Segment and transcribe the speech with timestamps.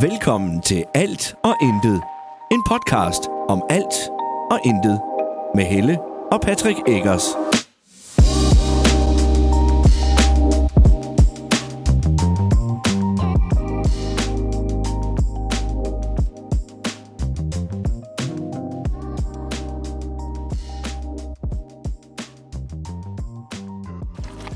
[0.00, 2.02] Velkommen til Alt og Intet.
[2.50, 3.94] En podcast om alt
[4.50, 5.00] og intet.
[5.54, 5.98] Med Helle
[6.32, 7.22] og Patrick Eggers.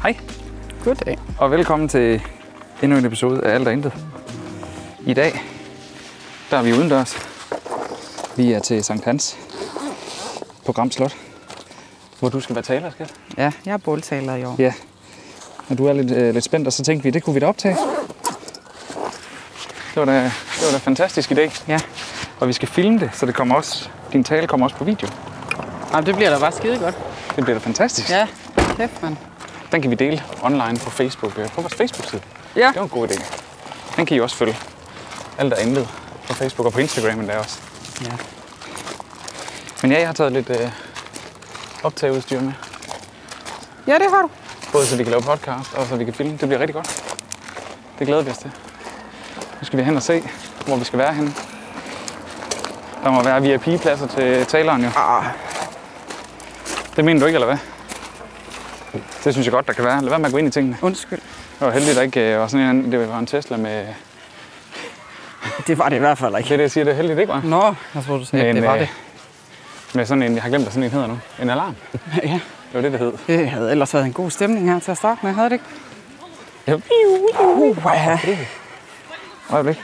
[0.02, 0.16] Hej,
[0.84, 1.18] Goddag.
[1.38, 2.22] og velkommen til
[2.82, 4.11] endnu en episode af Alt og Intet.
[5.06, 5.42] I dag,
[6.50, 7.16] der er vi udendørs.
[8.36, 9.36] Vi er til Sankt Hans
[10.66, 11.16] på Gram Slot,
[12.18, 13.14] hvor du skal være taler, skat.
[13.38, 14.56] Ja, jeg er båltaler i år.
[14.58, 14.72] Ja,
[15.68, 17.46] og du er lidt, øh, lidt spændt, og så tænkte vi, det kunne vi da
[17.46, 17.76] optage.
[19.94, 21.62] Det var da, det var da fantastisk idé.
[21.68, 21.78] Ja.
[22.40, 25.08] Og vi skal filme det, så det kommer også, din tale kommer også på video.
[25.92, 26.94] Jamen, det bliver da bare skide godt.
[27.36, 28.10] Det bliver da fantastisk.
[28.10, 28.26] Ja,
[28.76, 29.16] kæft, mand.
[29.72, 32.22] Den kan vi dele online på Facebook, øh, på vores Facebook-side.
[32.56, 32.66] Ja.
[32.68, 33.24] Det var en god idé.
[33.96, 34.56] Den kan I også følge.
[35.38, 35.88] Alt er intet
[36.28, 37.58] på Facebook og på Instagram endda også.
[38.04, 38.12] Ja.
[39.82, 40.70] Men ja, jeg har taget lidt øh,
[41.82, 42.52] optageudstyr med.
[43.86, 44.28] ja, det har du.
[44.72, 46.32] Både så vi kan lave podcast og så vi kan filme.
[46.32, 47.02] Det bliver rigtig godt.
[47.98, 48.50] Det glæder vi os til.
[49.60, 50.22] Nu skal vi hen og se,
[50.66, 51.34] hvor vi skal være henne.
[53.04, 54.90] Der må være VIP-pladser til taleren jo.
[54.96, 55.24] Ah,
[56.96, 57.58] Det mener du ikke, eller hvad?
[59.24, 60.00] Det synes jeg godt, der kan være.
[60.00, 60.76] Lad være med at gå ind i tingene.
[60.82, 61.18] undskyld.
[61.58, 63.86] Det var heldigt, der ikke øh, var sådan en, det var en Tesla med...
[65.66, 66.52] Det var det i hvert fald Det ikke.
[66.54, 67.40] er det, jeg siger, det er heldigt, ikke var?
[67.44, 68.88] Nå, jeg troede, du sagde, at det var øh, det.
[69.94, 71.18] Med sådan en, jeg har glemt, hvad sådan en hedder nu.
[71.42, 71.76] En alarm.
[72.22, 72.40] Ja, Det
[72.74, 73.12] var det, det hed.
[73.26, 75.64] det havde ellers været en god stemning her til at starte med, havde det ikke?
[76.66, 76.74] Ja.
[76.74, 78.18] Uh, ja.
[79.50, 79.82] Øjeblik.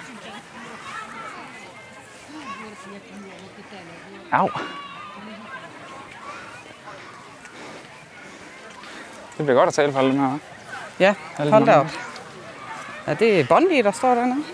[4.33, 4.49] Au.
[9.39, 10.39] Det bliver godt at tale for alle dem her, hva'?
[11.01, 11.87] Ja, hold da op.
[13.07, 14.45] Ja, det er Bondi, der står dernede.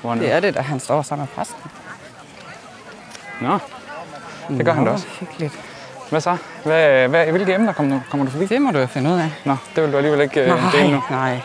[0.00, 0.22] Hvordan?
[0.22, 1.70] Det er det, der han står sammen med præsten.
[3.40, 3.58] Nå,
[4.48, 5.06] det gør han da Nå, også.
[5.20, 5.58] Hyggeligt.
[6.10, 6.36] Hvad så?
[6.64, 8.46] Hvad, hvad, hvilke emner kommer du, kommer du forbi?
[8.46, 9.30] Det må du jo finde ud af.
[9.44, 11.02] Nå, det vil du alligevel ikke øh, dele nu.
[11.10, 11.40] Nej, nej,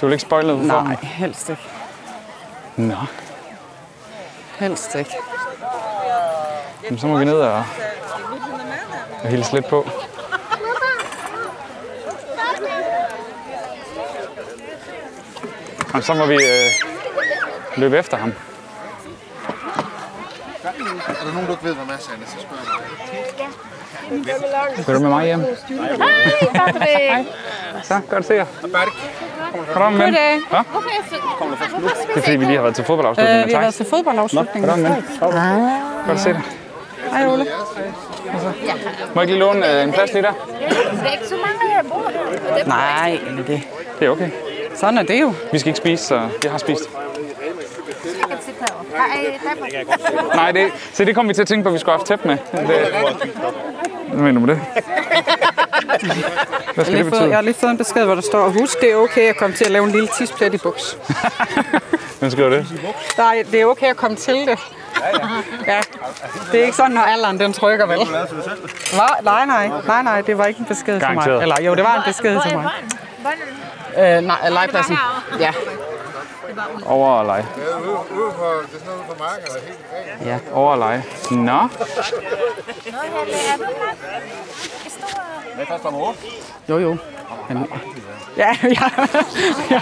[0.00, 1.62] Du vil ikke spoile noget for nej, helst ikke.
[2.76, 2.96] Nå,
[4.58, 5.16] Helst ikke.
[6.84, 7.64] Jamen, så må vi ned og,
[9.22, 9.86] og hilse lidt på.
[15.94, 16.91] Og så må vi øh,
[17.76, 18.32] løbe efter ham.
[20.64, 22.62] Er der nogen, du ikke ved, hvad Mads er, så spørger
[23.38, 24.86] jeg.
[24.86, 25.40] Vil du med mig hjem?
[25.40, 27.24] Hej,
[27.82, 28.46] Så, godt at se jer.
[28.62, 28.80] Goddag.
[29.52, 30.40] Goddag.
[30.50, 30.58] Hva?
[32.08, 34.66] Det er fordi, vi lige har været til fodboldafslutning Øh, vi har været til fodboldafslutning.
[34.66, 35.04] Goddag, men.
[35.20, 36.42] Godt at se dig.
[37.10, 37.46] Hej, Ole.
[39.14, 40.32] Må jeg ikke lige låne øh, en plads lige der?
[40.32, 42.10] Det er ikke så mange, der bor
[42.56, 42.64] her.
[42.66, 43.62] Nej, men det,
[43.98, 44.30] Det er okay.
[44.74, 45.34] sådan er det jo.
[45.52, 46.82] Vi skal ikke spise, så jeg har spist.
[46.94, 48.81] Jeg kan sætte herovre.
[48.96, 49.38] Nej,
[50.34, 52.06] Nej, det, se, det kom vi til at tænke på, at vi skulle have haft
[52.06, 52.36] tæt med.
[52.68, 52.92] Det,
[54.12, 54.62] hvad mener du med det?
[56.74, 57.34] Hvad skal Jeg det har, lige fået, jeg betyde?
[57.34, 59.64] har lige fået en besked, hvor der står, husk, det er okay at komme til
[59.64, 60.98] at lave en lille tisplet i buks.
[62.18, 62.66] Hvem skriver det?
[63.18, 64.58] Nej, det er okay at komme til det.
[65.66, 65.80] Ja,
[66.52, 67.98] det er ikke sådan, når alderen den trykker, vel?
[67.98, 69.06] Hva?
[69.24, 71.42] Nej, nej, nej, nej, det var ikke en besked til mig.
[71.42, 72.70] Eller jo, det var en besked til mig.
[73.98, 74.96] Øh, nej, legepladsen.
[75.40, 75.52] Ja,
[76.86, 77.46] Over og lege.
[78.14, 79.78] Ude for, det er sådan noget for marken, eller helt
[80.24, 80.26] galt.
[80.26, 80.38] ja.
[80.52, 81.04] Over og lege.
[81.30, 81.68] Nå,
[86.68, 86.96] Jo, jo.
[87.48, 87.66] Men,
[88.36, 88.68] ja, ja,
[89.70, 89.80] ja.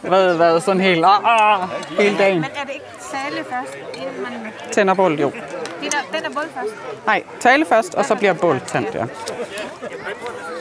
[0.00, 2.40] Hvad, hvad, sådan helt, ah, ah, hele dagen.
[2.40, 4.52] Men er det ikke sale først, inden man...
[4.72, 5.30] Tænder bål, jo.
[5.30, 6.74] Den er, den er både først.
[7.06, 9.04] Nej, tale først, og så bliver bål tændt, ja.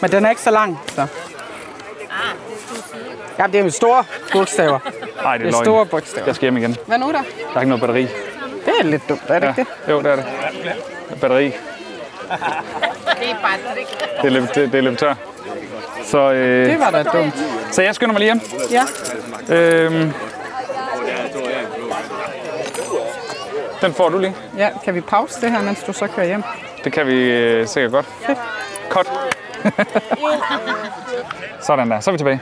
[0.01, 1.07] Men den er ikke så lang, så.
[3.39, 4.79] Ja, det er jo store bogstaver.
[5.23, 6.25] nej, det Det er er store bogstaver.
[6.25, 6.77] Jeg skal hjem igen.
[6.85, 7.11] Hvad nu der?
[7.13, 7.21] Der
[7.55, 8.01] er ikke noget batteri.
[8.65, 9.49] Det er lidt dumt, er det Ja.
[9.57, 9.91] ikke det?
[9.91, 10.25] Jo, det er det.
[11.21, 11.45] Batteri.
[11.45, 11.53] Det
[13.29, 13.91] er bare ikke.
[14.21, 15.13] Det er løbet, det, det er løbet tør.
[16.05, 17.33] Så, øh, Det var da dumt.
[17.71, 18.41] så jeg skynder mig lige hjem.
[18.71, 18.83] Ja.
[19.55, 20.13] Øhm,
[23.81, 24.35] den får du lige.
[24.57, 26.43] ja, kan vi pause det her, mens du så kører hjem?
[26.83, 28.05] Det kan vi øh, sikkert godt.
[28.89, 29.11] Cut.
[31.67, 32.41] Sådan der, så er vi tilbage.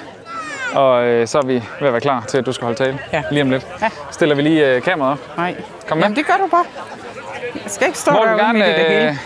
[0.76, 3.00] Og øh, så er vi ved at være klar til, at du skal holde tale.
[3.14, 3.24] Ja.
[3.32, 3.68] Lige om lidt.
[3.82, 3.90] Ja.
[4.12, 5.38] Stiller vi lige øh, kameraet op.
[5.38, 5.56] Nej.
[5.88, 6.04] Kom med.
[6.06, 6.66] Jamen, det gør du bare.
[7.64, 8.54] Jeg skal ikke stå du derude gerne...
[8.60, 9.20] midt i det Øh, hele.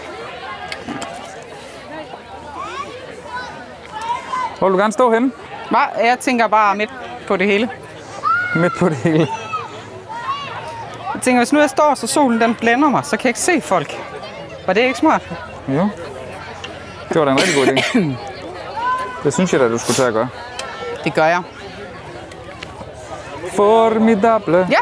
[4.59, 5.31] hvor vil du gerne stå henne?
[5.69, 5.79] Hva?
[6.07, 6.89] Jeg tænker bare midt
[7.27, 7.69] på det hele.
[8.55, 9.27] Midt på det hele.
[11.13, 13.39] Jeg tænker, hvis nu jeg står, så solen den blænder mig, så kan jeg ikke
[13.39, 14.01] se folk.
[14.67, 15.21] Var det ikke smart?
[15.67, 15.89] Jo.
[17.09, 17.99] Det var da en rigtig god idé.
[19.23, 20.27] Det synes jeg da, du skulle tage at gøre.
[21.03, 21.43] Det gør jeg.
[23.55, 24.57] Formidable.
[24.57, 24.79] Ja,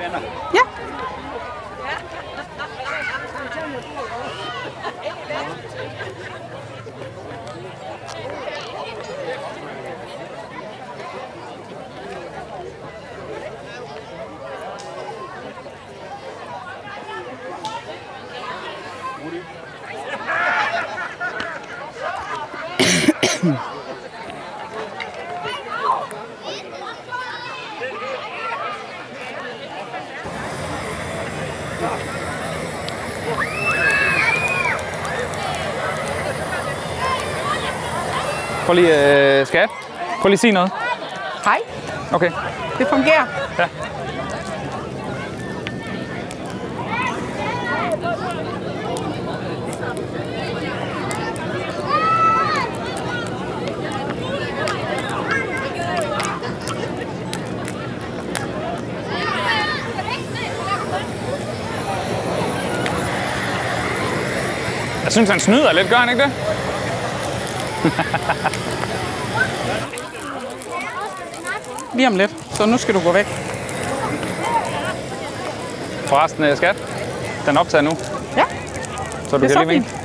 [0.54, 0.62] ja.
[38.68, 39.69] Prøv lige, øh, skat.
[40.22, 40.72] Prøv lige at sige noget.
[41.46, 41.58] Hej,
[42.14, 42.31] Okay.
[42.78, 43.25] det fungerer.
[43.60, 43.68] Ja.
[65.04, 66.31] Jeg synes, han snyder lidt, gør han ikke det?
[71.95, 73.25] Lige om lidt, så nu skal du gå væk.
[76.06, 76.75] Forresten, øh, skat.
[77.45, 77.98] Den optager nu,
[78.38, 78.44] Ja,
[79.30, 79.89] så du det er kan så lige vinke.
[79.89, 80.01] fint.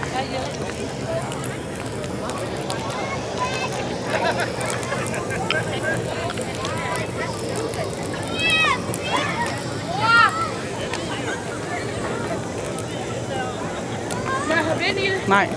[15.28, 15.48] Nej,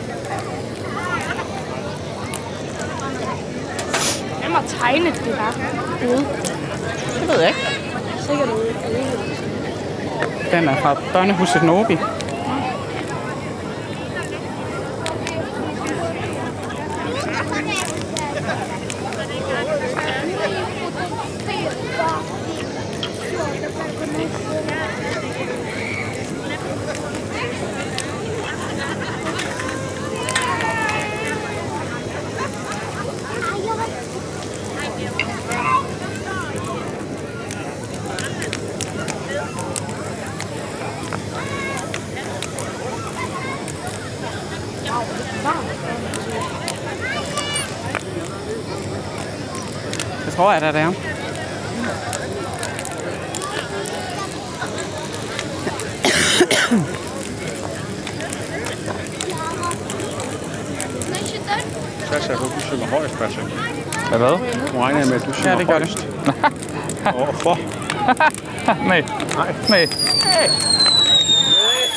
[4.96, 5.52] Tegnet det her?
[6.08, 6.26] Ude.
[7.20, 7.60] det ved jeg ikke.
[8.28, 8.66] Sikkert ude.
[10.52, 11.98] Den er fra børnehuset Nobi.
[50.46, 50.94] Tror jeg da, det er.
[62.12, 63.50] Sasha, du synger højst, Patrick.
[64.12, 64.30] Ja, hvad?
[64.74, 65.98] Nu regner jeg med, at du synger Ja, det gør højst.
[65.98, 66.34] det.
[67.14, 67.60] Hvorfor?
[68.90, 69.04] Nej.
[69.70, 69.88] Nej.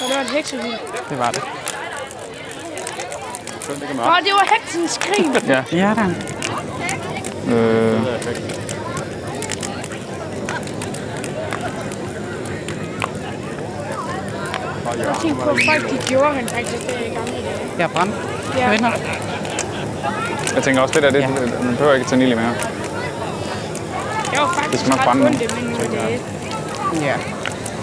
[0.00, 0.72] Og det var et heksehund.
[1.10, 1.42] Det var det.
[3.94, 5.36] Åh, det var heksens skrin.
[5.48, 5.62] Ja.
[5.72, 6.37] Ja, da.
[7.48, 7.98] Øh,
[14.98, 17.60] Jeg tænkte på, at folk de gjorde han faktisk det i gamle dage.
[17.78, 18.14] Jeg er brændt.
[18.56, 18.62] Ja.
[18.62, 18.92] Jeg venter.
[20.54, 21.28] jeg tænker også, det der, det, Ja.
[21.64, 22.54] man behøver ikke tage Nili mere.
[24.32, 25.26] Jeg var faktisk Det skal nok brænde nu.
[25.26, 26.20] ondt af mine dage.
[27.02, 27.14] Ja.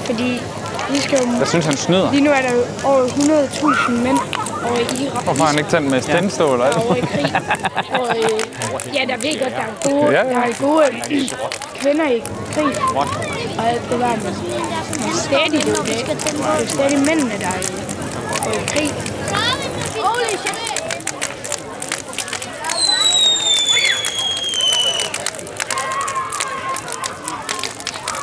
[0.05, 0.41] Fordi
[0.89, 1.25] vi skal jo...
[1.39, 2.11] Jeg synes, han snyder.
[2.11, 4.17] Lige nu er der jo over 100.000 mænd
[4.67, 5.23] over i Irak.
[5.23, 6.01] Hvorfor har han ikke tændt med
[6.53, 6.77] eller alt?
[6.77, 7.35] over i krig.
[7.99, 10.33] Og, øh, ja, der ved godt, der er gode, Ja, ja, ja.
[10.33, 11.29] der er gode øh,
[11.81, 12.19] kvinder i
[12.53, 12.71] krig.
[12.95, 14.33] Og alt det der, men,
[15.25, 18.91] stadig det, det, er stadig mændene, der er i, i krig.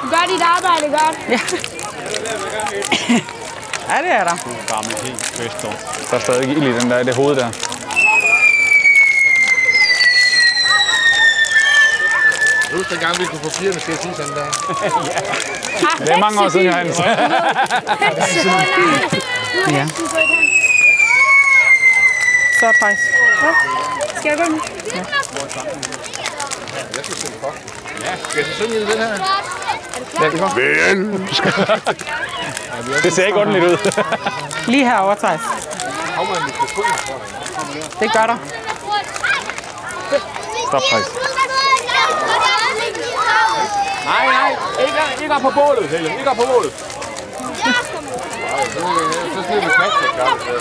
[0.02, 1.17] Du gør dit arbejde godt.
[1.28, 1.40] Ja,
[4.03, 4.37] det er der.
[4.75, 5.75] Gammel helt kvæstor.
[6.11, 7.51] Der er stadig ild i den der, i det hoved der.
[12.77, 14.47] Husk dengang, vi kunne få pigerne til at sige sådan der.
[15.99, 16.99] Det er mange år siden, Johannes.
[16.99, 17.07] Ja.
[22.61, 22.99] Så er Thijs.
[24.19, 24.61] Skal jeg gå nu?
[26.97, 27.55] Jeg skal synge for.
[28.05, 28.13] Ja.
[28.29, 29.19] Skal jeg så synge i den her?
[30.21, 30.31] Ja,
[33.03, 34.03] det, ser ikke ordentligt ud.
[34.67, 35.41] Lige herovre, Thijs.
[38.01, 38.37] Det gør der.
[40.69, 41.07] Stop, Thijs.
[44.05, 44.57] Nej, nej.
[44.87, 46.11] Ikke, ikke op på bålet, Helle.
[46.19, 46.73] Ikke op på bålet.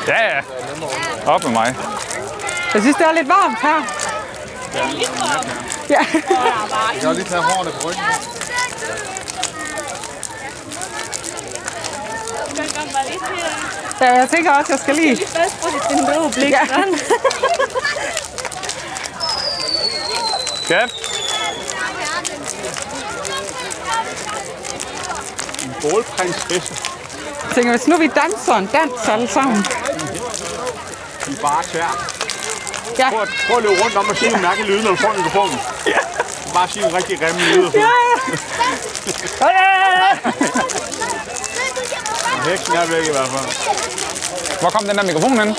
[0.08, 0.42] Ja, ja.
[1.26, 1.76] Op med mig.
[2.74, 3.84] Jeg synes, det er lidt varmt her.
[5.90, 6.06] Ja.
[7.02, 8.04] Jeg har lige taget hårene på ryggen.
[14.02, 14.14] Ja.
[14.14, 15.18] Jeg tænker også, jeg skal lige...
[16.42, 16.62] Ja.
[20.64, 20.92] Skat?
[25.82, 26.74] Bålprinsesse.
[27.48, 29.66] Jeg tænker, hvis nu vi danser en dans alle sammen.
[31.28, 32.08] I bare tær.
[33.00, 34.96] Ja, Prøv, at- prøv at løbe rundt om og sige nogle mærkelige lyde, når du
[34.98, 35.60] får mikrofonen.
[35.88, 35.98] Ja.
[36.54, 37.72] Bare sige en rigtig grimme lyde.
[37.74, 37.82] ja,
[39.42, 40.32] ja.
[42.52, 44.60] Heksen er væk i hvert fald.
[44.60, 45.56] Hvor kom den der mikrofon hen?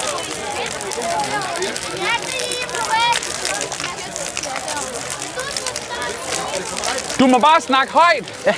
[7.18, 8.24] Du må bare snakke højt.
[8.46, 8.54] Ja.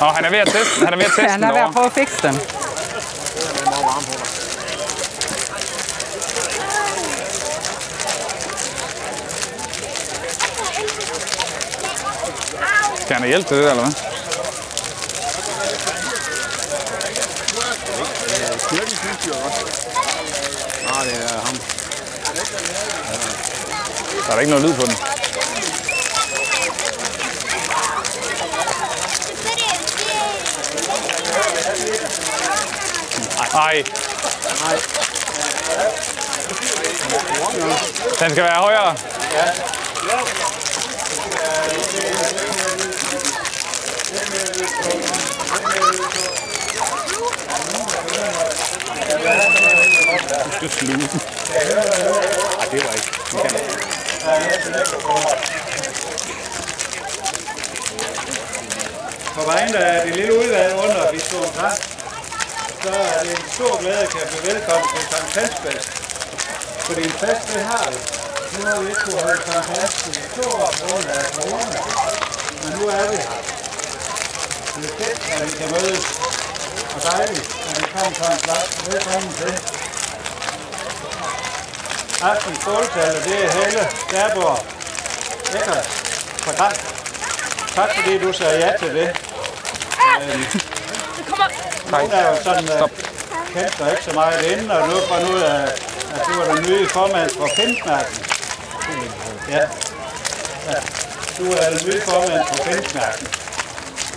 [0.00, 1.72] Og han er ved at teste, han er ved at teste Han er ved at
[1.72, 2.34] prøve at fikse den.
[13.00, 13.92] Skal han have hjælp til det, eller hvad?
[18.72, 18.80] Nej,
[21.04, 21.56] det er ham.
[24.26, 24.96] Der er da ikke noget lyd på den.
[33.54, 33.84] Nej.
[38.20, 38.96] Den skal være højere.
[39.34, 39.52] Er.
[52.58, 53.11] Nej, det var ikke.
[54.32, 54.38] På
[59.46, 61.82] vegne af det lille udvalg under Biston Kraft,
[62.82, 65.88] så er det en stor glæde at kan blive velkommen til Sankt Hansfest.
[66.86, 67.96] Fordi en fest, vi har vi.
[68.54, 71.78] Nu har vi ikke kunnet holde Sankt Hans i to år på grund af corona.
[72.62, 73.40] Men nu er vi her.
[74.74, 76.06] Det er fedt, at vi kan mødes.
[76.94, 78.68] Og dejligt, at vi kommer fra en plads.
[78.88, 79.52] Velkommen til.
[82.22, 84.58] Aftens skåltaler, det er Helle Derborg
[85.56, 85.86] Eckert
[86.44, 86.76] fra Grand.
[87.74, 89.08] Tak fordi du sagde ja til det.
[90.22, 90.44] Øhm,
[91.90, 92.88] Nogle er jo sådan, uh,
[93.54, 95.62] kendte dig ikke så meget inden, og nu fandt ud af,
[96.14, 98.16] at du var den nye formand for Pinsmærken.
[99.48, 99.64] Ja.
[100.70, 100.78] ja.
[101.38, 103.28] Du er den nye formand for Pinsmærken.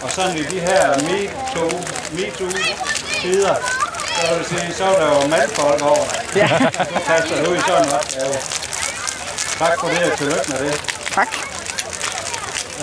[0.02, 1.80] Og sådan i de her MeToo,
[2.12, 3.56] MeToo-tider,
[4.22, 6.25] så vil sige, så er der jo mandfolk over.
[6.36, 6.48] Ja.
[7.08, 8.16] Kaster du i sådan noget.
[8.16, 8.26] Ja.
[9.60, 10.76] Tak for det, og tillykke med det.
[11.18, 11.32] Tak.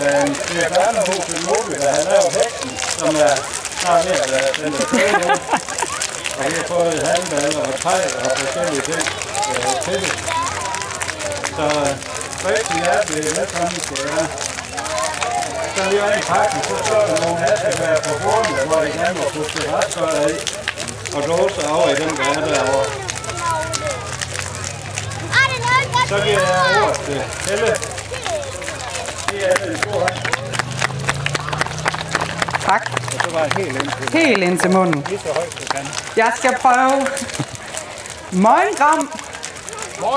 [0.01, 3.35] Øh, det er børnehuset Moby, der har lavet heksen, som er
[3.81, 5.29] snart ved at være den er død nu.
[6.39, 9.05] Og vi har fået handballer og træ og forskellige ting
[9.51, 10.15] øh, til det.
[11.57, 11.93] Så øh,
[12.51, 14.27] rigtig hjertelig velkommen til jer.
[15.75, 19.15] Så lige ind i pakken, så står der nogle askebær på bordet, hvor det gerne
[19.19, 20.37] må putte restgøjer i.
[21.17, 23.02] Og dåser over i den, der er derovre.
[26.09, 27.67] Så giver jeg ordet til Helle.
[29.31, 29.57] Det er.
[32.67, 32.91] Tak.
[33.15, 35.05] Og så var helt ind til Helt ind til munden.
[35.09, 35.87] lige så højt du kan.
[36.17, 37.07] Jeg skal prøve.
[38.33, 39.11] Møgengram.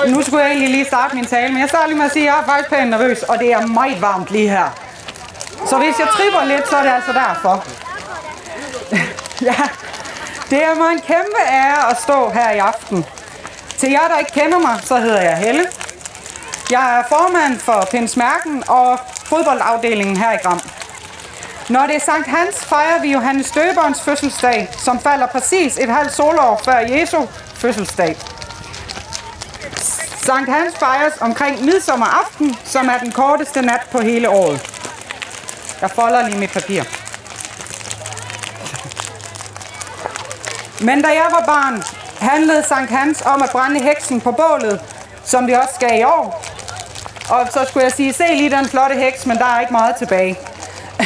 [0.07, 2.29] Nu skulle jeg egentlig lige starte min tale, men jeg starter lige med at sige,
[2.29, 4.69] at jeg er faktisk pænt nervøs, og det er meget varmt lige her.
[5.69, 7.65] Så hvis jeg tripper lidt, så er det altså derfor.
[9.49, 9.55] ja,
[10.49, 13.05] det er mig en kæmpe ære at stå her i aften.
[13.85, 15.65] Til jer, der ikke kender mig, så hedder jeg Helle.
[16.71, 20.61] Jeg er formand for Pinsmærken og fodboldafdelingen her i Gram.
[21.69, 26.13] Når det er Sankt Hans, fejrer vi Johannes Døberens fødselsdag, som falder præcis et halvt
[26.13, 27.25] solår før Jesu
[27.55, 28.17] fødselsdag.
[30.25, 34.71] Sankt Hans fejres omkring midsommeraften, som er den korteste nat på hele året.
[35.81, 36.83] Jeg folder lige mit papir.
[40.79, 41.83] Men da jeg var barn,
[42.19, 44.81] handlede Sankt Hans om at brænde heksen på bålet,
[45.23, 46.43] som det også skal i år.
[47.29, 49.95] Og så skulle jeg sige, se lige den flotte heks, men der er ikke meget
[49.95, 50.39] tilbage.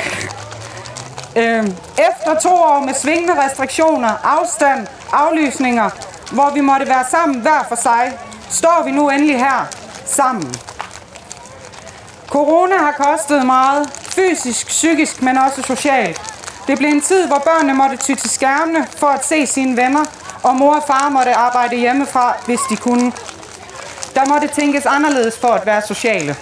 [1.35, 1.75] Øhm,
[2.11, 5.89] efter to år med svingende restriktioner, afstand, aflysninger,
[6.31, 9.65] hvor vi måtte være sammen hver for sig, står vi nu endelig her
[10.05, 10.53] sammen.
[12.27, 16.21] Corona har kostet meget, fysisk, psykisk, men også socialt.
[16.67, 20.05] Det blev en tid, hvor børnene måtte ty til skærmene for at se sine venner,
[20.43, 23.11] og mor og far måtte arbejde hjemmefra, hvis de kunne.
[24.15, 26.35] Der måtte tænkes anderledes for at være sociale.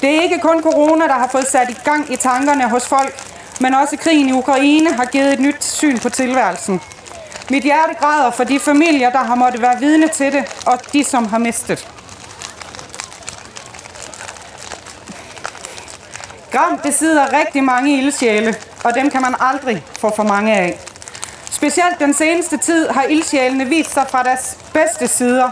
[0.00, 3.14] Det er ikke kun corona, der har fået sat i gang i tankerne hos folk,
[3.60, 6.80] men også krigen i Ukraine har givet et nyt syn på tilværelsen.
[7.50, 11.04] Mit hjerte græder for de familier, der har måttet være vidne til det, og de,
[11.04, 11.88] som har mistet.
[16.52, 20.78] Gram besidder rigtig mange ildsjæle, og dem kan man aldrig få for mange af.
[21.56, 25.50] Specielt den seneste tid har ildsjælene vist sig fra deres bedste sider.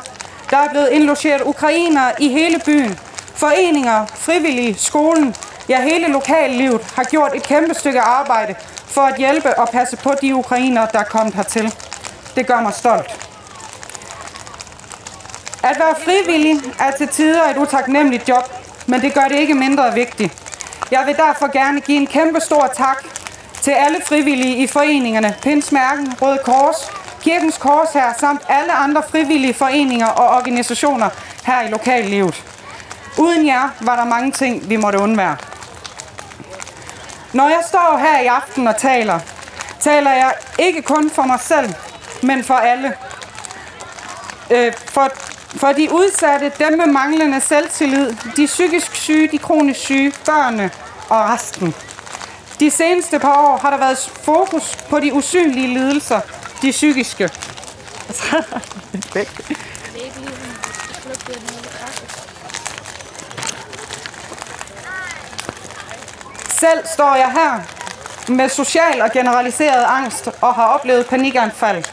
[0.50, 2.98] Der er blevet indlogeret ukrainere i hele byen.
[3.34, 5.34] Foreninger, frivillige, skolen.
[5.68, 8.54] Ja, hele lokallivet har gjort et kæmpe stykke arbejde
[8.86, 11.74] for at hjælpe og passe på de ukrainere, der er kommet hertil.
[12.36, 13.28] Det gør mig stolt.
[15.62, 18.52] At være frivillig er til tider et utaknemmeligt job,
[18.86, 20.32] men det gør det ikke mindre vigtigt.
[20.90, 23.04] Jeg vil derfor gerne give en kæmpe stor tak
[23.64, 26.76] til alle frivillige i foreningerne, Pinsmærken, Røde Kors,
[27.22, 31.08] Kirkens Kors her, samt alle andre frivillige foreninger og organisationer
[31.44, 32.44] her i lokallivet.
[33.18, 35.36] Uden jer var der mange ting, vi måtte undvære.
[37.32, 39.20] Når jeg står her i aften og taler,
[39.80, 41.74] taler jeg ikke kun for mig selv,
[42.22, 42.92] men for alle.
[44.50, 45.08] Øh, for,
[45.56, 50.70] for de udsatte, dem med manglende selvtillid, de psykisk syge, de kronisk syge, børnene
[51.08, 51.74] og resten.
[52.60, 56.20] De seneste par år har der været fokus på de usynlige lidelser,
[56.62, 57.30] de psykiske.
[66.48, 67.60] Selv står jeg her
[68.32, 71.84] med social og generaliseret angst og har oplevet panikanfald.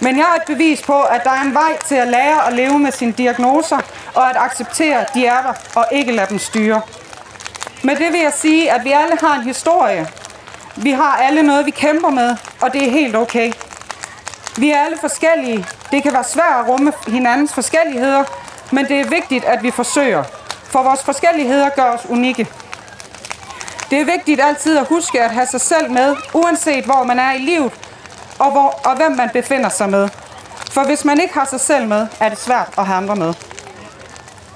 [0.00, 2.52] Men jeg er et bevis på, at der er en vej til at lære at
[2.52, 3.78] leve med sine diagnoser
[4.14, 6.82] og at acceptere, at de er der og ikke lade dem styre.
[7.82, 10.08] Med det vil jeg sige, at vi alle har en historie.
[10.76, 13.52] Vi har alle noget, vi kæmper med, og det er helt okay.
[14.56, 15.66] Vi er alle forskellige.
[15.90, 18.24] Det kan være svært at rumme hinandens forskelligheder,
[18.72, 20.24] men det er vigtigt, at vi forsøger.
[20.64, 22.48] For vores forskelligheder gør os unikke.
[23.90, 27.32] Det er vigtigt altid at huske at have sig selv med, uanset hvor man er
[27.32, 27.72] i livet,
[28.38, 30.08] og, hvor, og hvem man befinder sig med.
[30.72, 33.34] For hvis man ikke har sig selv med, er det svært at have andre med.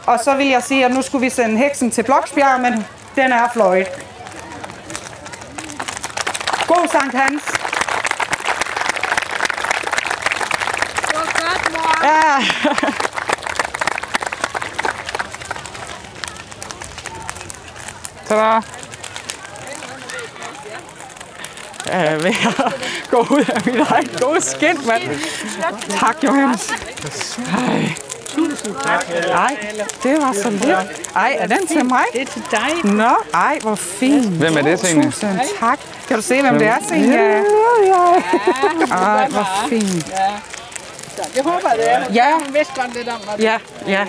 [0.06, 3.32] Og så vil jeg sige, at nu skulle vi sende heksen til Bloksbjerg, men den
[3.32, 3.86] er fløjet.
[6.68, 7.42] God Sankt Hans.
[11.06, 12.04] Det var godt, mor.
[12.04, 12.38] Ja.
[18.28, 18.60] Tada.
[21.86, 22.72] Jeg er ved at
[23.10, 25.02] gå ud af mit eget gode skin, mand.
[26.00, 26.72] Tak, Johannes.
[27.58, 27.94] Ej.
[28.64, 29.56] Ej,
[30.02, 30.64] det var så lidt.
[31.16, 32.04] Ej, er den til mig?
[32.12, 32.92] Det er til dig.
[32.92, 34.26] Nå, ej, hvor fint.
[34.26, 35.04] Hvem er det, Signe?
[35.04, 35.78] Tusind tak.
[36.08, 37.14] Kan du se, hvem det er, Signe?
[37.14, 37.42] Ja,
[37.86, 38.22] ja.
[38.96, 40.06] Ej, hvor fint.
[41.16, 42.04] Så det håber jeg, det er.
[42.12, 42.32] Ja.
[42.32, 44.06] Hun vidste godt lidt om, hvad det Ja, ja.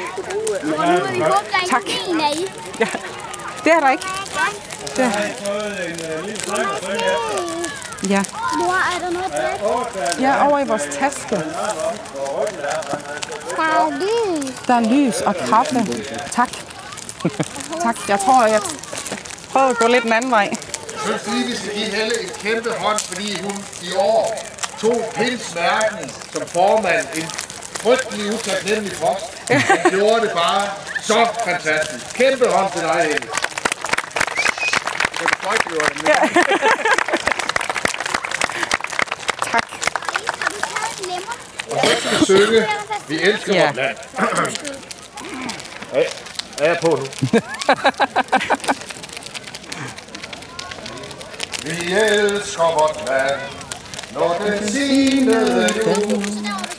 [0.62, 1.82] Der er Tak.
[2.80, 2.88] ja.
[3.64, 4.04] Det er der ikke.
[4.96, 5.12] Det.
[8.10, 8.24] Ja.
[8.58, 11.44] Mor, er der noget ja, over i vores taske.
[13.58, 14.54] Der er lys.
[14.68, 15.76] Der er lys og kaffe.
[16.32, 16.50] Tak.
[17.84, 17.98] tak.
[18.10, 18.62] Jeg tror, jeg
[19.52, 20.50] prøver at gå lidt den anden vej.
[20.92, 24.46] Jeg synes lige, vi skal give Helle en kæmpe hånd, fordi hun i år
[24.82, 27.06] tog pinsmærken som formand.
[27.16, 27.30] En
[27.84, 29.26] frygtelig utaknemmelig post.
[29.48, 30.68] Hun gjorde det bare
[31.02, 32.06] så fantastisk.
[32.16, 33.28] Kæmpe hånd til dig, Helle.
[39.52, 39.68] Tak.
[41.00, 41.36] En lemmer?
[41.72, 42.68] Og så skal vi synge,
[43.08, 43.66] vi elsker Ja.
[43.66, 43.98] vort land.
[45.94, 46.02] Ja,
[46.60, 47.06] er jeg på nu?
[51.64, 53.42] vi elsker vort land,
[54.14, 56.24] når den sinede jord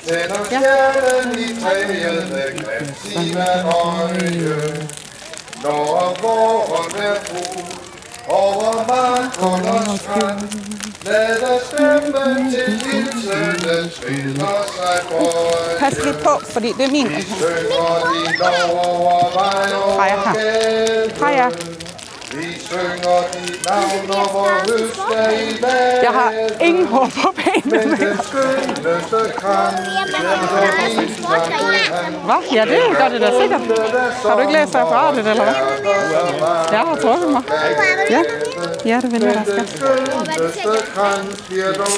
[0.07, 4.89] tænder stjernen i træet med glans i hvert øje.
[5.63, 7.67] Når våren er fuld
[8.29, 10.41] over markernes strand,
[15.79, 17.09] Pas lidt på, fordi det er min.
[19.37, 19.97] Vej og
[21.19, 21.84] Freja her.
[26.03, 27.93] Jeg har ingen hår på benene.
[27.93, 27.97] Er
[30.79, 31.15] derhjemme.
[32.25, 32.41] Hvad?
[32.53, 33.61] Ja, det gør det da sikkert.
[34.27, 35.55] Har du ikke læst referatet, eller hvad?
[36.73, 37.43] Jeg har trukket mig.
[38.11, 38.23] Ja,
[38.85, 39.67] ja det vil jeg da skal.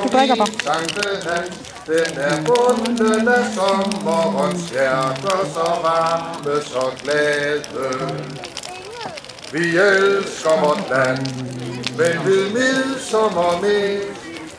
[0.02, 0.48] Du drikker bare.
[1.86, 7.62] Den er bunden af sommerens hjerter, så varme, så glade.
[9.56, 11.26] Vi elsker vort land,
[11.98, 14.00] men ved midsommer med,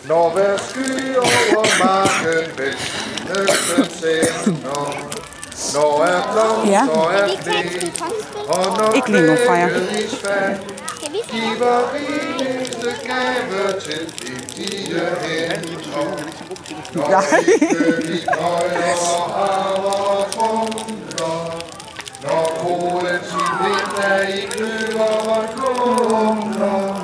[0.08, 4.84] når hver sky over marken velsignelsen sender.
[5.74, 8.04] Når er blomster er blæst,
[8.48, 9.70] og når Ikke lige nu, Freja.
[11.32, 16.28] giver rigeste gave til giftige hænder.
[16.94, 17.24] Når
[18.02, 21.62] vi nøgler har vores trumler,
[22.24, 23.20] når koden
[23.98, 27.02] der i kløver og kumler,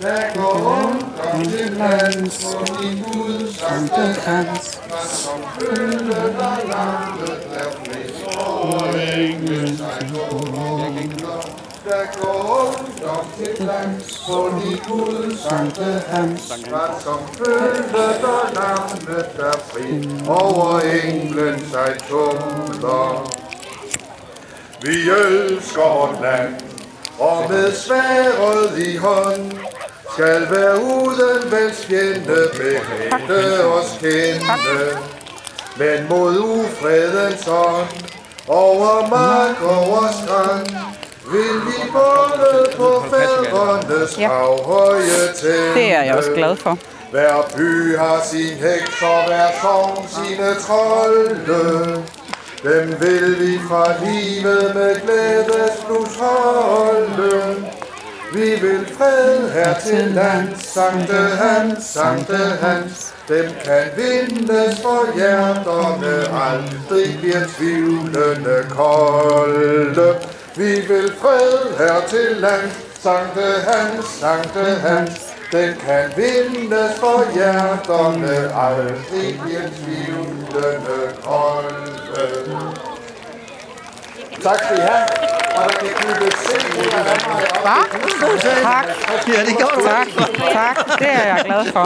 [0.00, 6.28] der går rundt om til lands, som din Gud sankte hans, og som følgen af
[6.36, 8.36] landet er flest.
[8.36, 8.82] over
[9.16, 11.40] englen sig kumler,
[11.84, 16.52] der går rundt om til dans på de Gud, Sankte Hans.
[16.68, 23.46] Hvad som følte der lammet der fri over englen sig tumler.
[24.86, 26.54] Vi elsker vort land,
[27.18, 29.52] og med sværet i hånd,
[30.12, 34.46] skal være uden vens fjende behænde os kende.
[35.76, 37.88] Men mod ufredens ånd,
[38.48, 40.66] over mark, over strand,
[41.32, 44.28] vil vi både på fædrenes Ja.
[44.28, 45.74] gravhøje tænde.
[45.74, 46.78] Det er jeg også glad for.
[47.10, 52.02] Hver by har sin heks, og hver sogn sine trolde.
[52.66, 57.56] Dem vil vi fra livet med glædesblus holde.
[58.32, 63.14] Vi vil fred her til land, Sankte Hans, Sankte Hans.
[63.28, 66.14] Dem kan vindes for hjerterne,
[66.46, 70.14] aldrig bliver tvivlende kolde.
[70.56, 72.70] Vi vil fred her til land,
[73.02, 75.25] Sankte Hans, Sankte Hans.
[75.52, 82.76] Den kan vindes for hjerterne, aldrig bliver tvivlende kolde.
[84.42, 85.45] Tak skal I have.
[87.62, 87.78] Hva?
[88.62, 88.86] Tak.
[89.28, 90.06] Ja, det går Tak,
[90.52, 90.98] tak.
[90.98, 91.84] Det er jeg glad for.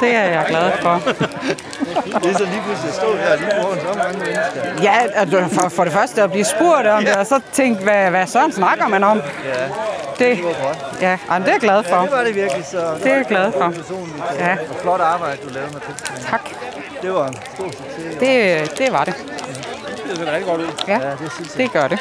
[0.00, 1.00] Det er jeg glad for.
[2.20, 4.82] Det er så lige pludselig at stå her lige foran så mange mennesker.
[4.82, 8.10] Ja, altså, for, for det første at blive spurgt om det, og så tænke, hvad,
[8.10, 9.22] hvad søren snakker man om?
[9.44, 10.38] Ja, Det,
[11.00, 12.00] ja, jamen, det er jeg glad for.
[12.00, 12.64] det var det virkelig.
[12.66, 13.72] Så Det er jeg glad for.
[14.38, 14.52] Ja.
[14.52, 16.26] Og flot arbejde, du lavede med det.
[16.30, 16.40] Tak.
[17.02, 18.16] Det var en stor succes.
[18.20, 19.14] Det, det var det.
[20.08, 20.66] Det ser rigtig godt ud.
[20.88, 21.58] Ja, Ja, det synes jeg.
[21.64, 21.98] det gør det.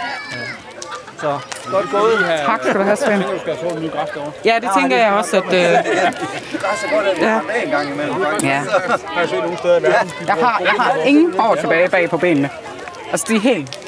[1.22, 1.40] Så
[1.72, 2.26] godt gået.
[2.46, 3.24] Tak skal du have, Svend.
[4.46, 5.44] Ja, det tænker jeg også, at...
[5.44, 8.16] Øh, Det gør så godt, at vi har med en gang imellem.
[8.44, 8.62] ja.
[9.06, 10.12] Har jeg set nogle steder i verden.
[10.28, 12.50] Jeg har, jeg har ingen hår tilbage bag på benene.
[13.12, 13.80] Altså, de er helt...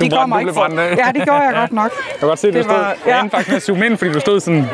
[0.00, 0.80] De kommer du ikke for...
[0.80, 1.90] Ja, det gjorde jeg godt nok.
[2.12, 2.76] Jeg kan godt se, at du Det stod...
[2.76, 3.10] var- Ja.
[3.16, 3.22] ja.
[3.22, 4.66] Jeg faktisk med at zoome ind, fordi du stod sådan...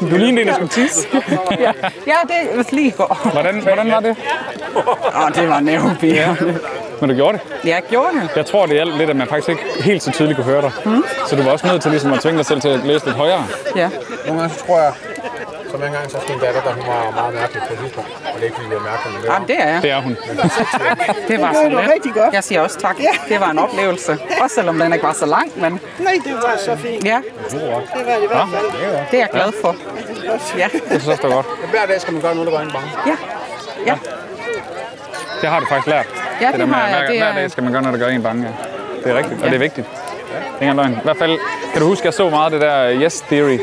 [0.00, 1.08] Du lignede en, der skulle tisse.
[1.60, 1.72] Ja,
[2.06, 3.28] ja det var lige går.
[3.32, 4.16] Hvordan, hvordan var det?
[4.76, 6.58] Åh, det var nervepirrende.
[7.00, 7.68] Men du gjorde det.
[7.68, 8.30] Jeg gjorde det.
[8.36, 10.70] Jeg tror, det hjalp lidt, at man faktisk ikke helt så tydeligt kunne høre dig.
[10.84, 11.04] Mm.
[11.26, 13.16] Så du var også nødt til ligesom at tvinge dig selv til at læse lidt
[13.16, 13.44] højere.
[13.76, 13.90] Ja.
[14.26, 14.92] Nogle gange så tror jeg,
[15.76, 18.10] som en gang så min datter, der hun var meget mærkelig på et tidspunkt.
[18.32, 19.82] Og det er ikke fordi, jeg mærker, men det Jamen, det er jeg.
[19.82, 20.14] Det er hun.
[21.30, 21.90] Det var så let.
[21.94, 22.34] rigtig godt.
[22.34, 22.96] Jeg siger også tak.
[23.28, 24.18] Det var en oplevelse.
[24.42, 27.04] Også selvom den ikke var så lang, men Nej, det var så fint.
[27.04, 27.18] ja,
[27.50, 27.80] Det var
[28.16, 28.66] det i hvert fald.
[29.10, 29.76] det er jeg glad for.
[30.58, 31.46] Ja, Jeg synes det var godt.
[31.70, 32.88] Hver dag skal man gøre noget, der går ind bange.
[33.06, 33.16] ja,
[33.86, 33.94] ja.
[35.40, 36.06] Det har du faktisk lært.
[36.40, 36.98] Ja, det det der har at jeg.
[36.98, 38.42] hver, Det hver er- dag skal man gøre noget, der gør en bange.
[38.42, 38.50] Ja.
[39.04, 39.86] Det er rigtigt, og det er vigtigt.
[40.58, 40.92] Det er engang løgn.
[40.92, 41.38] I hvert fald,
[41.72, 43.58] kan du huske, jeg så meget det der yes theory.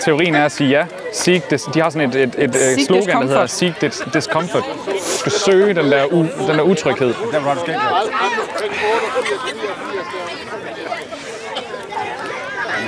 [0.00, 0.84] Teorien er at sige ja.
[1.12, 3.50] Seek dis, de har sådan et, et, et, et Seek slogan, der hedder discomfort.
[3.50, 4.64] seek dis, discomfort.
[4.86, 7.14] Du skal søge den der, u, den der utryghed.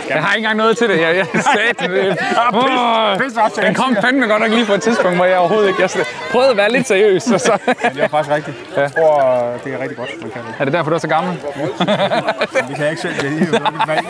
[0.08, 1.00] Jeg har ikke engang noget til det.
[1.00, 2.18] Jeg, jeg sagde det.
[2.54, 5.82] Oh, den kom fandme godt nok lige på et tidspunkt, hvor jeg overhovedet ikke...
[5.82, 5.90] Jeg
[6.30, 7.58] prøvede at være lidt seriøs, og så...
[7.94, 8.56] Det er faktisk rigtigt.
[8.76, 9.20] Jeg tror,
[9.64, 10.54] det er rigtig godt, man kan det.
[10.58, 11.35] Er det derfor, du er så gammel?
[12.68, 14.02] Vi kan ikke selv vælge, er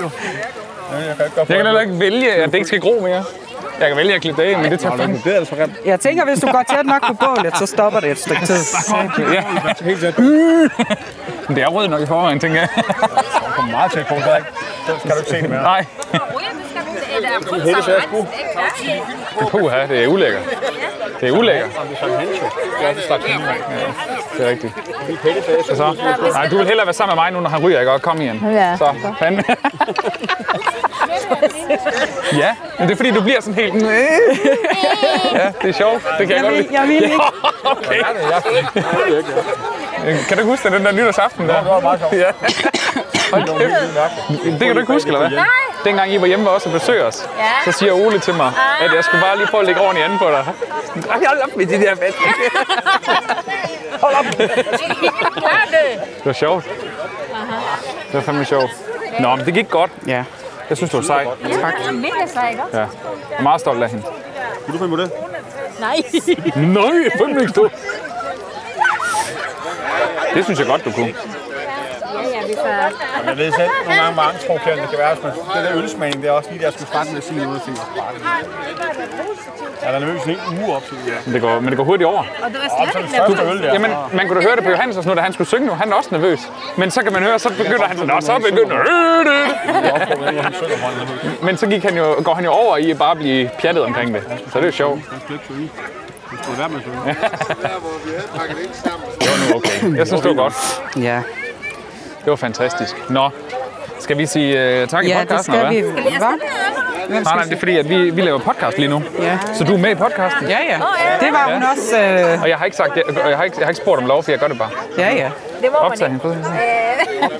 [1.36, 3.24] Jeg kan heller ikke vælge, at det ikke skal gro mere.
[3.82, 5.20] Jeg kan vælge at klippe det af, men det tager fandme.
[5.24, 5.72] Det er altså for grimt.
[5.84, 8.56] Jeg tænker, hvis du går tæt nok på bålet, så stopper det et stykke tid.
[9.18, 9.42] Ja.
[9.84, 10.18] Helt tæt.
[10.18, 12.68] Men det er rød nok i forvejen, tænker jeg.
[12.76, 15.62] Du kommer meget tæt på, så skal du ikke se det mere.
[15.62, 15.84] Nej.
[19.50, 20.42] Puha, det er ulækkert.
[21.20, 21.70] Det er ulækkert.
[21.70, 23.44] Det er også en slags hende.
[24.36, 24.72] Det er rigtigt.
[25.66, 25.96] Så, så.
[26.32, 27.92] Nej, du vil hellere være sammen med mig nu, når han ryger, ikke?
[27.92, 28.46] Og kom igen.
[28.52, 28.76] Ja.
[28.76, 29.42] Så, fandme.
[32.42, 33.74] ja, men det er fordi, du bliver sådan helt...
[35.34, 36.02] Ja, det er sjovt.
[36.18, 36.80] Det kan jeg, Jeg godt vil, lide.
[36.80, 37.16] jeg vil ikke.
[37.64, 37.98] Okay.
[40.28, 41.60] Kan du ikke huske den der nytårsaften der?
[41.60, 42.12] Det var meget sjovt.
[42.14, 42.30] Ja.
[43.32, 45.30] Det kan du ikke huske, eller hvad?
[45.30, 45.46] Nej.
[45.84, 47.28] Dengang I var hjemme også og besøgte os,
[47.64, 50.18] så siger Ole til mig, at jeg skulle bare lige prøve at lægge i anden
[50.18, 50.46] på dig.
[51.10, 52.18] Ej, hold op med de der fest.
[54.00, 54.24] Hold op.
[56.18, 56.64] Det var sjovt.
[58.06, 58.70] Det var fandme sjovt.
[59.20, 59.90] Nå, men det gik godt.
[60.06, 60.24] Ja.
[60.68, 61.24] Jeg synes, du var sej.
[61.60, 61.74] Tak.
[61.92, 62.62] Mega sej, ikke?
[62.72, 62.78] Ja.
[62.78, 62.88] Jeg
[63.38, 64.04] er meget stolt af hende.
[64.66, 65.10] Vil du finde på det?
[65.80, 65.96] Nej.
[66.56, 67.68] Nej, fandme ikke stå.
[70.34, 71.14] Det synes jeg godt, du kunne.
[72.56, 73.28] Får...
[73.28, 75.16] Jeg ved selv, nogle gange, hvor angstprovokerende det kan være.
[75.22, 77.40] Man, det der ølsmagning, det er også lige der, jeg skulle starte med at sige
[77.46, 77.74] noget til.
[79.82, 81.12] Jeg er nervøs en hel uge op til det.
[81.26, 81.32] Ja.
[81.32, 82.18] Det går, men det går hurtigt over.
[82.42, 83.72] Og du er slet ikke øl der.
[83.72, 85.72] Jamen, man kunne da høre det på Johannes også nu, da han skulle synge nu.
[85.72, 86.40] Han er også nervøs.
[86.76, 88.76] Men så kan man høre, så begynder han sådan, og så begynder
[91.44, 94.14] Men så gik han jo, går han jo over i at bare blive pjattet omkring
[94.14, 94.22] det.
[94.52, 95.00] Så det er jo sjovt.
[96.30, 96.96] Du skal være med at synge.
[97.62, 99.08] Der, hvor vi havde pakket ind sammen.
[99.20, 99.98] Det var nu okay.
[99.98, 100.54] Jeg synes, det var godt.
[100.96, 101.22] Ja,
[102.24, 103.10] Det var fantastisk.
[103.10, 103.30] Nå,
[103.98, 106.00] skal vi sige uh, tak i ja det podcasten, skal eller vi.
[106.00, 106.18] hvad?
[106.18, 106.28] Hvad?
[107.08, 109.02] Hvem Nej, nej, det er fordi, at vi, vi laver podcast lige nu.
[109.20, 109.38] Ja.
[109.54, 110.48] Så du er med i podcasten?
[110.48, 110.76] Ja, ja.
[111.20, 111.68] Det var hun Ja.
[111.70, 111.98] også.
[112.34, 114.06] Øh, Og jeg har ikke sagt, jeg, jeg, har ikke, jeg har ikke spurgt om
[114.06, 114.70] lov, for jeg gør det bare.
[114.98, 115.30] ja, ja.
[115.62, 116.04] Det må man Optager ikke.
[116.04, 116.46] hende på det.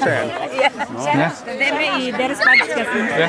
[0.06, 1.18] Ja.
[1.18, 1.28] Ja.
[1.58, 2.88] Det er med i deres podcast.
[3.18, 3.28] Ja.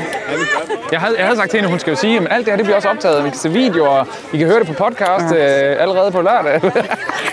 [0.92, 2.52] Jeg havde, jeg havde sagt til hende, at hun skal jo sige, at alt det
[2.52, 3.24] her det bliver også optaget.
[3.24, 6.62] Vi kan se videoer, og I kan høre det på podcast øh, allerede på lørdag.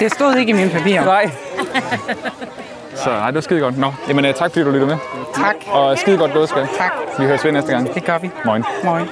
[0.01, 1.05] Det stod ikke i mine papirer.
[1.05, 1.31] nej.
[3.05, 3.79] Så nej, det var skide godt.
[3.79, 4.97] Nå, jamen, øh, tak fordi du lyttede med.
[5.35, 5.57] Tak.
[5.73, 6.49] Og skide godt gået.
[6.49, 6.93] Tak.
[7.19, 7.95] Vi høres ved næste gang.
[7.95, 8.31] Det gør vi.
[8.45, 8.65] Moin.
[8.85, 9.07] Moin.